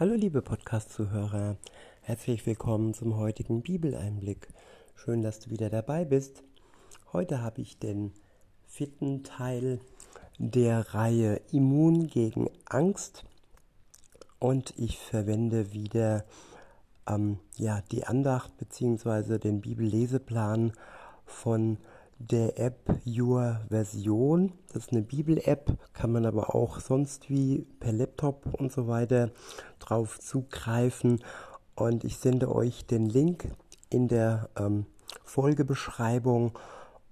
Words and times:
Hallo 0.00 0.14
liebe 0.14 0.42
Podcast-Zuhörer, 0.42 1.56
herzlich 2.02 2.46
willkommen 2.46 2.94
zum 2.94 3.16
heutigen 3.16 3.62
Bibeleinblick. 3.62 4.46
Schön, 4.94 5.22
dass 5.22 5.40
du 5.40 5.50
wieder 5.50 5.70
dabei 5.70 6.04
bist. 6.04 6.44
Heute 7.12 7.42
habe 7.42 7.62
ich 7.62 7.80
den 7.80 8.12
vierten 8.68 9.24
Teil 9.24 9.80
der 10.38 10.94
Reihe 10.94 11.40
Immun 11.50 12.06
gegen 12.06 12.48
Angst 12.66 13.24
und 14.38 14.72
ich 14.76 14.98
verwende 14.98 15.72
wieder 15.72 16.24
ähm, 17.08 17.40
ja, 17.56 17.82
die 17.90 18.04
Andacht 18.04 18.56
bzw. 18.56 19.38
den 19.38 19.60
Bibelleseplan 19.60 20.74
von 21.26 21.76
der 22.18 22.58
App 22.58 23.00
Your 23.06 23.60
Version. 23.68 24.52
Das 24.72 24.86
ist 24.86 24.92
eine 24.92 25.02
Bibel-App, 25.02 25.76
kann 25.92 26.12
man 26.12 26.26
aber 26.26 26.54
auch 26.54 26.80
sonst 26.80 27.30
wie 27.30 27.66
per 27.80 27.92
Laptop 27.92 28.54
und 28.54 28.72
so 28.72 28.88
weiter 28.88 29.30
drauf 29.78 30.18
zugreifen. 30.18 31.20
Und 31.74 32.04
ich 32.04 32.18
sende 32.18 32.54
euch 32.54 32.86
den 32.86 33.06
Link 33.06 33.48
in 33.90 34.08
der 34.08 34.50
ähm, 34.58 34.86
Folgebeschreibung 35.24 36.58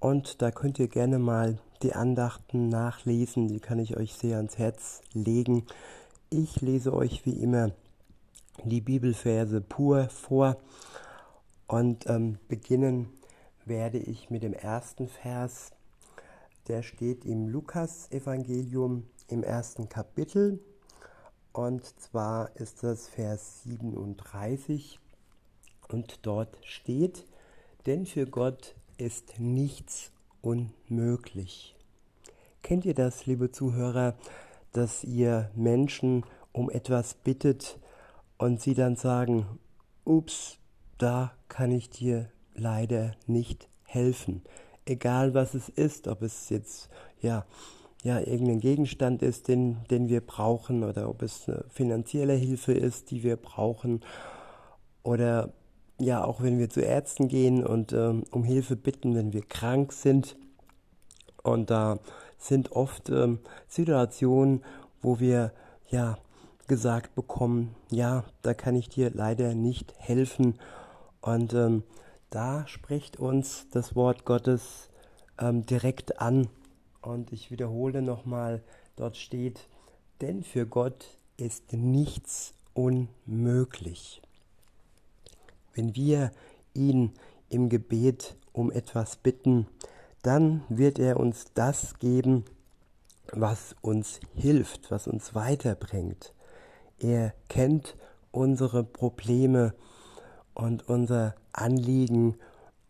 und 0.00 0.42
da 0.42 0.50
könnt 0.50 0.78
ihr 0.78 0.88
gerne 0.88 1.18
mal 1.18 1.58
die 1.82 1.94
Andachten 1.94 2.68
nachlesen. 2.68 3.48
Die 3.48 3.60
kann 3.60 3.78
ich 3.78 3.96
euch 3.96 4.14
sehr 4.14 4.38
ans 4.38 4.58
Herz 4.58 5.02
legen. 5.12 5.64
Ich 6.30 6.60
lese 6.60 6.92
euch 6.92 7.26
wie 7.26 7.42
immer 7.42 7.70
die 8.64 8.80
Bibelverse 8.80 9.60
pur 9.60 10.08
vor 10.08 10.56
und 11.66 12.08
ähm, 12.08 12.38
beginnen 12.48 13.08
werde 13.66 13.98
ich 13.98 14.30
mit 14.30 14.42
dem 14.42 14.52
ersten 14.52 15.08
Vers, 15.08 15.72
der 16.68 16.82
steht 16.82 17.24
im 17.24 17.48
Lukas-Evangelium 17.48 19.04
im 19.28 19.42
ersten 19.42 19.88
Kapitel. 19.88 20.60
Und 21.52 21.84
zwar 22.00 22.54
ist 22.56 22.82
das 22.82 23.08
Vers 23.08 23.62
37. 23.64 24.98
Und 25.88 26.20
dort 26.22 26.58
steht, 26.64 27.26
denn 27.86 28.06
für 28.06 28.26
Gott 28.26 28.74
ist 28.96 29.38
nichts 29.38 30.10
unmöglich. 30.40 31.76
Kennt 32.62 32.84
ihr 32.84 32.94
das, 32.94 33.26
liebe 33.26 33.50
Zuhörer, 33.50 34.14
dass 34.72 35.04
ihr 35.04 35.50
Menschen 35.54 36.24
um 36.52 36.70
etwas 36.70 37.14
bittet 37.14 37.78
und 38.38 38.60
sie 38.60 38.74
dann 38.74 38.96
sagen, 38.96 39.58
ups, 40.04 40.58
da 40.98 41.34
kann 41.48 41.70
ich 41.70 41.90
dir 41.90 42.30
leider 42.54 43.12
nicht 43.26 43.68
helfen. 43.84 44.42
Egal 44.86 45.34
was 45.34 45.54
es 45.54 45.68
ist, 45.68 46.08
ob 46.08 46.22
es 46.22 46.50
jetzt 46.50 46.88
ja, 47.20 47.44
ja 48.02 48.20
irgendein 48.20 48.60
Gegenstand 48.60 49.22
ist, 49.22 49.48
den, 49.48 49.78
den 49.90 50.08
wir 50.08 50.20
brauchen, 50.20 50.84
oder 50.84 51.08
ob 51.08 51.22
es 51.22 51.48
eine 51.48 51.64
finanzielle 51.70 52.34
Hilfe 52.34 52.72
ist, 52.72 53.10
die 53.10 53.22
wir 53.22 53.36
brauchen, 53.36 54.02
oder 55.02 55.52
ja, 55.98 56.24
auch 56.24 56.42
wenn 56.42 56.58
wir 56.58 56.70
zu 56.70 56.80
Ärzten 56.80 57.28
gehen 57.28 57.64
und 57.64 57.92
ähm, 57.92 58.24
um 58.30 58.44
Hilfe 58.44 58.76
bitten, 58.76 59.14
wenn 59.14 59.32
wir 59.32 59.42
krank 59.42 59.92
sind. 59.92 60.36
Und 61.42 61.70
da 61.70 61.98
sind 62.38 62.72
oft 62.72 63.10
ähm, 63.10 63.38
Situationen, 63.68 64.62
wo 65.02 65.20
wir 65.20 65.52
ja 65.88 66.18
gesagt 66.66 67.14
bekommen, 67.14 67.74
ja, 67.90 68.24
da 68.42 68.54
kann 68.54 68.74
ich 68.74 68.88
dir 68.88 69.10
leider 69.10 69.54
nicht 69.54 69.94
helfen. 69.98 70.58
Und 71.20 71.54
ähm, 71.54 71.84
da 72.34 72.66
spricht 72.66 73.20
uns 73.20 73.68
das 73.70 73.94
Wort 73.94 74.24
Gottes 74.24 74.88
ähm, 75.38 75.64
direkt 75.66 76.20
an. 76.20 76.48
Und 77.00 77.32
ich 77.32 77.52
wiederhole 77.52 78.02
nochmal, 78.02 78.60
dort 78.96 79.16
steht, 79.16 79.68
denn 80.20 80.42
für 80.42 80.66
Gott 80.66 81.06
ist 81.36 81.72
nichts 81.72 82.54
unmöglich. 82.72 84.20
Wenn 85.74 85.94
wir 85.94 86.32
ihn 86.72 87.12
im 87.50 87.68
Gebet 87.68 88.34
um 88.52 88.72
etwas 88.72 89.14
bitten, 89.14 89.68
dann 90.22 90.64
wird 90.68 90.98
er 90.98 91.20
uns 91.20 91.52
das 91.54 92.00
geben, 92.00 92.44
was 93.32 93.76
uns 93.80 94.18
hilft, 94.34 94.90
was 94.90 95.06
uns 95.06 95.36
weiterbringt. 95.36 96.32
Er 96.98 97.32
kennt 97.48 97.96
unsere 98.32 98.82
Probleme 98.82 99.72
und 100.54 100.88
unser 100.88 101.34
Anliegen 101.52 102.36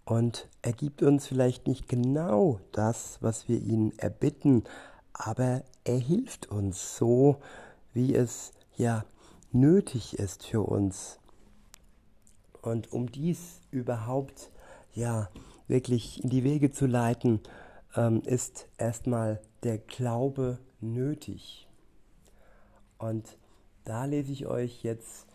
und 0.05 0.49
er 0.63 0.73
gibt 0.73 1.03
uns 1.03 1.27
vielleicht 1.27 1.67
nicht 1.67 1.89
genau 1.89 2.61
das, 2.73 3.19
was 3.21 3.49
wir 3.49 3.59
ihn 3.59 3.93
erbitten, 3.99 4.65
aber 5.13 5.63
er 5.85 5.99
hilft 5.99 6.51
uns 6.51 6.97
so, 6.97 7.41
wie 7.95 8.15
es 8.15 8.53
ja 8.77 9.05
nötig 9.53 10.19
ist 10.19 10.45
für 10.47 10.63
uns. 10.63 11.19
Und 12.61 12.93
um 12.93 13.11
dies 13.11 13.61
überhaupt 13.71 14.51
ja 14.93 15.31
wirklich 15.69 16.23
in 16.23 16.31
die 16.31 16.45
Wege 16.45 16.71
zu 16.71 16.87
leiten, 16.87 17.41
ähm, 17.97 18.23
ist 18.25 18.67
erstmal 18.77 19.41
der 19.63 19.79
Glaube 19.79 20.59
nötig. 20.81 21.69
Und 22.99 23.39
da 23.85 24.05
lese 24.05 24.33
ich 24.33 24.47
euch 24.47 24.83
jetzt 24.83 25.27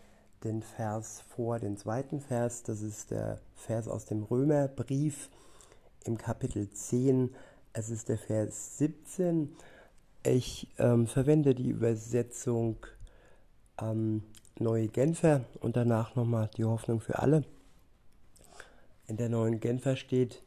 den 0.44 0.62
Vers 0.62 1.22
vor, 1.34 1.58
den 1.58 1.76
zweiten 1.76 2.20
Vers, 2.20 2.62
das 2.62 2.82
ist 2.82 3.10
der 3.10 3.40
Vers 3.54 3.88
aus 3.88 4.06
dem 4.06 4.22
Römerbrief 4.22 5.28
im 6.04 6.16
Kapitel 6.16 6.70
10, 6.70 7.34
es 7.72 7.90
ist 7.90 8.08
der 8.08 8.18
Vers 8.18 8.78
17. 8.78 9.54
Ich 10.24 10.68
ähm, 10.78 11.06
verwende 11.06 11.54
die 11.54 11.68
Übersetzung 11.68 12.76
ähm, 13.80 14.22
Neue 14.58 14.88
Genfer 14.88 15.44
und 15.60 15.76
danach 15.76 16.16
nochmal 16.16 16.50
die 16.56 16.64
Hoffnung 16.64 17.00
für 17.00 17.18
alle. 17.18 17.44
In 19.06 19.16
der 19.16 19.30
neuen 19.30 19.58
Genfer 19.58 19.96
steht, 19.96 20.42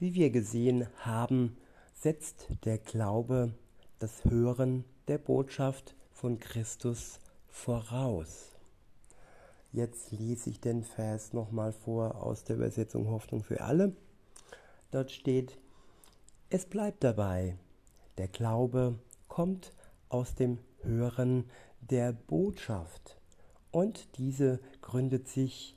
wie 0.00 0.14
wir 0.14 0.30
gesehen 0.30 0.88
haben, 0.98 1.56
setzt 1.94 2.48
der 2.64 2.78
Glaube 2.78 3.52
das 4.00 4.24
Hören 4.24 4.84
der 5.06 5.18
Botschaft 5.18 5.94
von 6.10 6.40
Christus 6.40 7.20
voraus. 7.48 8.51
Jetzt 9.72 10.12
lese 10.12 10.50
ich 10.50 10.60
den 10.60 10.82
Vers 10.82 11.32
nochmal 11.32 11.72
vor 11.72 12.22
aus 12.22 12.44
der 12.44 12.56
Übersetzung 12.56 13.08
Hoffnung 13.08 13.42
für 13.42 13.62
alle. 13.62 13.96
Dort 14.90 15.10
steht, 15.10 15.56
es 16.50 16.66
bleibt 16.66 17.02
dabei, 17.02 17.56
der 18.18 18.28
Glaube 18.28 18.98
kommt 19.28 19.72
aus 20.10 20.34
dem 20.34 20.58
Hören 20.82 21.48
der 21.80 22.12
Botschaft 22.12 23.18
und 23.70 24.18
diese 24.18 24.60
gründet 24.82 25.26
sich 25.26 25.74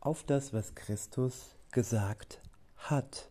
auf 0.00 0.24
das, 0.24 0.52
was 0.52 0.74
Christus 0.74 1.54
gesagt 1.70 2.40
hat. 2.76 3.30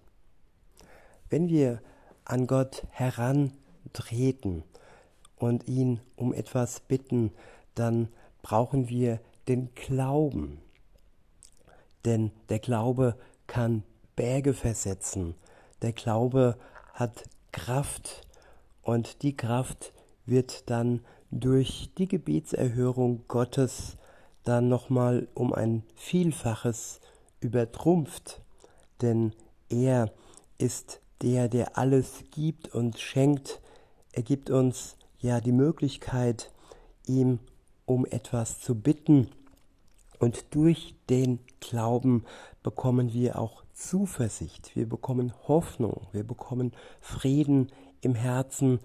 Wenn 1.30 1.50
wir 1.50 1.82
an 2.24 2.48
Gott 2.48 2.88
herantreten 2.92 4.64
und 5.36 5.68
ihn 5.68 6.00
um 6.16 6.34
etwas 6.34 6.80
bitten, 6.80 7.34
dann 7.74 8.08
brauchen 8.42 8.88
wir 8.88 9.20
den 9.48 9.74
Glauben. 9.76 10.62
Denn 12.06 12.32
der 12.50 12.60
Glaube 12.60 13.18
kann 13.48 13.84
Berge 14.16 14.54
versetzen. 14.54 15.36
Der 15.82 15.94
Glaube 15.94 16.58
hat 16.94 17.24
Kraft 17.52 18.22
und 18.82 19.22
die 19.24 19.36
Kraft 19.36 19.94
wird 20.26 20.70
dann 20.70 21.02
durch 21.32 21.92
die 21.98 22.08
Gebetserhörung 22.08 23.26
Gottes 23.28 23.98
dann 24.44 24.70
nochmal 24.70 25.28
um 25.34 25.54
ein 25.54 25.84
Vielfaches 25.96 27.00
übertrumpft. 27.40 28.42
Denn 29.02 29.34
er 29.70 30.12
ist 30.58 31.02
der, 31.22 31.50
der 31.50 31.78
alles 31.78 32.24
gibt 32.32 32.74
und 32.74 33.00
schenkt. 33.00 33.60
Er 34.12 34.24
gibt 34.24 34.50
uns 34.50 34.96
ja 35.20 35.42
die 35.42 35.52
Möglichkeit, 35.52 36.52
ihm 37.06 37.40
um 37.86 38.06
etwas 38.06 38.60
zu 38.60 38.76
bitten. 38.76 39.30
Und 40.20 40.56
durch 40.56 40.96
den 41.10 41.40
Glauben 41.60 42.26
bekommen 42.64 43.14
wir 43.14 43.38
auch 43.38 43.64
Zuversicht, 43.74 44.76
wir 44.76 44.88
bekommen 44.88 45.34
Hoffnung, 45.48 46.08
wir 46.14 46.24
bekommen 46.24 46.72
Frieden 47.02 47.72
im 48.02 48.16
Herzen 48.16 48.80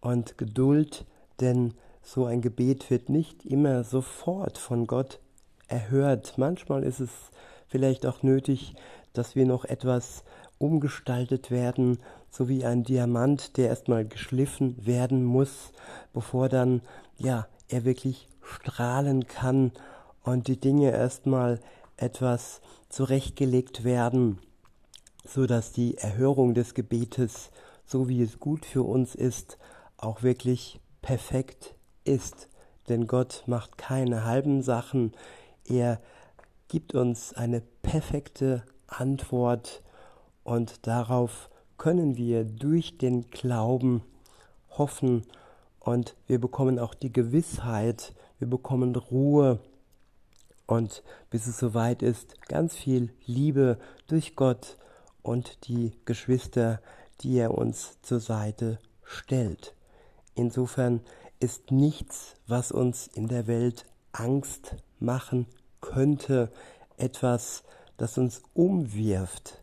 und 0.00 0.36
Geduld, 0.36 1.06
denn 1.40 1.74
so 2.02 2.26
ein 2.26 2.42
Gebet 2.42 2.90
wird 2.90 3.08
nicht 3.08 3.44
immer 3.46 3.84
sofort 3.84 4.58
von 4.58 4.86
Gott 4.86 5.20
erhört. 5.68 6.34
Manchmal 6.36 6.82
ist 6.82 7.00
es 7.00 7.10
vielleicht 7.68 8.04
auch 8.04 8.22
nötig, 8.22 8.74
dass 9.12 9.34
wir 9.34 9.46
noch 9.46 9.64
etwas 9.64 10.24
umgestaltet 10.58 11.50
werden, 11.50 11.98
so 12.30 12.48
wie 12.48 12.64
ein 12.64 12.84
Diamant, 12.84 13.56
der 13.56 13.68
erstmal 13.68 14.06
geschliffen 14.06 14.86
werden 14.86 15.24
muss, 15.24 15.72
bevor 16.12 16.48
dann 16.48 16.82
ja 17.16 17.46
er 17.70 17.84
wirklich 17.84 18.28
strahlen 18.42 19.26
kann 19.26 19.72
und 20.22 20.48
die 20.48 20.60
Dinge 20.60 20.90
erstmal 20.90 21.60
etwas 21.96 22.60
zurechtgelegt 22.88 23.84
werden, 23.84 24.38
so 25.24 25.46
dass 25.46 25.72
die 25.72 25.96
Erhörung 25.98 26.54
des 26.54 26.74
Gebetes, 26.74 27.50
so 27.86 28.08
wie 28.08 28.22
es 28.22 28.40
gut 28.40 28.64
für 28.64 28.82
uns 28.82 29.14
ist, 29.14 29.58
auch 29.96 30.22
wirklich 30.22 30.80
perfekt 31.02 31.74
ist. 32.04 32.48
denn 32.88 33.06
Gott 33.06 33.44
macht 33.46 33.78
keine 33.78 34.24
halben 34.24 34.62
Sachen. 34.62 35.12
Er 35.64 36.00
gibt 36.66 36.94
uns 36.94 37.34
eine 37.34 37.62
perfekte 37.82 38.64
Antwort 38.88 39.82
und 40.42 40.86
darauf 40.86 41.50
können 41.78 42.16
wir 42.16 42.44
durch 42.44 42.98
den 42.98 43.30
Glauben 43.30 44.02
hoffen 44.70 45.24
und 45.80 46.14
wir 46.26 46.40
bekommen 46.40 46.78
auch 46.78 46.94
die 46.94 47.12
Gewissheit, 47.12 48.14
wir 48.38 48.48
bekommen 48.48 48.94
Ruhe 48.94 49.58
und 50.66 51.02
bis 51.30 51.46
es 51.46 51.58
soweit 51.58 52.02
ist, 52.02 52.40
ganz 52.48 52.76
viel 52.76 53.12
Liebe 53.26 53.78
durch 54.06 54.36
Gott 54.36 54.76
und 55.22 55.66
die 55.66 55.92
Geschwister, 56.04 56.80
die 57.20 57.36
er 57.38 57.52
uns 57.56 58.00
zur 58.02 58.20
Seite 58.20 58.78
stellt. 59.02 59.74
Insofern 60.34 61.00
ist 61.40 61.72
nichts, 61.72 62.34
was 62.46 62.70
uns 62.70 63.08
in 63.08 63.26
der 63.26 63.46
Welt 63.46 63.86
Angst 64.12 64.76
machen 64.98 65.46
könnte, 65.80 66.52
etwas, 66.96 67.64
das 67.96 68.18
uns 68.18 68.42
umwirft. 68.54 69.62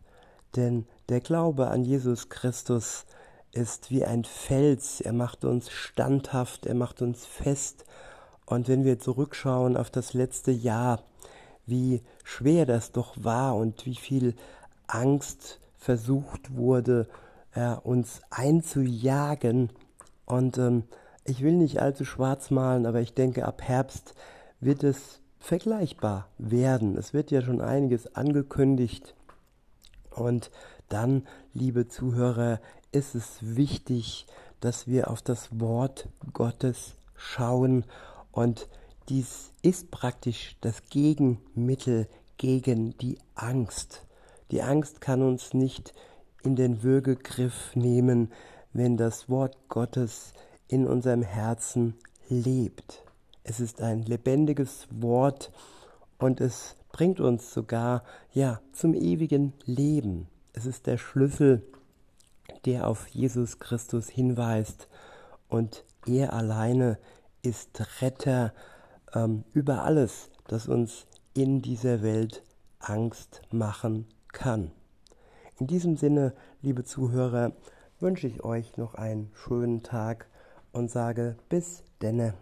Denn 0.55 0.87
der 1.09 1.21
Glaube 1.21 1.67
an 1.67 1.85
Jesus 1.85 2.29
Christus 2.29 3.05
ist 3.51 3.91
wie 3.91 4.05
ein 4.05 4.23
Fels, 4.23 5.01
er 5.01 5.13
macht 5.13 5.45
uns 5.45 5.69
standhaft, 5.71 6.65
er 6.65 6.75
macht 6.75 7.01
uns 7.01 7.25
fest. 7.25 7.85
Und 8.45 8.67
wenn 8.67 8.85
wir 8.85 8.99
zurückschauen 8.99 9.75
auf 9.75 9.89
das 9.89 10.13
letzte 10.13 10.51
Jahr, 10.51 11.03
wie 11.65 12.01
schwer 12.23 12.65
das 12.65 12.91
doch 12.91 13.15
war 13.17 13.55
und 13.55 13.85
wie 13.85 13.95
viel 13.95 14.35
Angst 14.87 15.59
versucht 15.77 16.55
wurde, 16.55 17.07
äh, 17.53 17.73
uns 17.73 18.21
einzujagen. 18.29 19.69
Und 20.25 20.57
ähm, 20.57 20.83
ich 21.25 21.41
will 21.41 21.53
nicht 21.53 21.79
allzu 21.79 22.05
schwarz 22.05 22.51
malen, 22.51 22.85
aber 22.85 23.01
ich 23.01 23.13
denke, 23.13 23.45
ab 23.45 23.61
Herbst 23.61 24.13
wird 24.59 24.83
es 24.83 25.19
vergleichbar 25.39 26.29
werden. 26.37 26.97
Es 26.97 27.13
wird 27.13 27.31
ja 27.31 27.41
schon 27.41 27.61
einiges 27.61 28.15
angekündigt. 28.15 29.13
Und 30.09 30.51
dann, 30.89 31.27
liebe 31.53 31.87
Zuhörer, 31.87 32.59
ist 32.91 33.15
es 33.15 33.37
wichtig, 33.41 34.25
dass 34.59 34.87
wir 34.87 35.09
auf 35.09 35.21
das 35.21 35.59
Wort 35.59 36.09
Gottes 36.33 36.95
schauen. 37.15 37.85
Und 38.31 38.67
dies 39.09 39.51
ist 39.61 39.91
praktisch 39.91 40.57
das 40.61 40.85
Gegenmittel 40.89 42.07
gegen 42.37 42.97
die 42.97 43.19
Angst. 43.35 44.05
Die 44.51 44.61
Angst 44.61 45.01
kann 45.01 45.21
uns 45.21 45.53
nicht 45.53 45.93
in 46.43 46.55
den 46.55 46.83
Würgegriff 46.83 47.75
nehmen, 47.75 48.31
wenn 48.73 48.95
das 48.95 49.29
Wort 49.29 49.57
Gottes 49.69 50.33
in 50.67 50.87
unserem 50.87 51.23
Herzen 51.23 51.95
lebt. 52.29 53.03
Es 53.43 53.59
ist 53.59 53.81
ein 53.81 54.03
lebendiges 54.03 54.87
Wort 54.91 55.51
und 56.17 56.41
es 56.41 56.75
bringt 56.91 57.19
uns 57.19 57.53
sogar 57.53 58.03
ja 58.33 58.59
zum 58.73 58.93
ewigen 58.93 59.53
Leben. 59.65 60.27
Es 60.57 60.65
ist 60.65 60.87
der 60.87 60.97
Schlüssel, 60.97 61.61
der 62.65 62.87
auf 62.87 63.07
Jesus 63.09 63.59
Christus 63.59 64.09
hinweist 64.09 64.89
und 65.49 65.85
er 66.07 66.33
alleine 66.33 66.97
ist 67.43 68.01
Retter 68.01 68.55
ähm, 69.13 69.43
über 69.53 69.83
alles, 69.83 70.31
das 70.47 70.67
uns 70.67 71.05
in 71.35 71.61
dieser 71.61 72.01
Welt 72.01 72.41
Angst 72.79 73.43
machen 73.51 74.07
kann. 74.33 74.71
In 75.59 75.67
diesem 75.67 75.95
Sinne, 75.95 76.33
liebe 76.63 76.83
Zuhörer, 76.83 77.51
wünsche 77.99 78.25
ich 78.25 78.43
euch 78.43 78.77
noch 78.77 78.95
einen 78.95 79.29
schönen 79.35 79.83
Tag 79.83 80.25
und 80.71 80.89
sage 80.89 81.37
bis 81.49 81.83
denne. 82.01 82.33